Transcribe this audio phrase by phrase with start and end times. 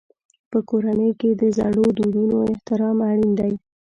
[0.51, 3.53] په کورنۍ کې د زړو دودونو احترام اړین دی.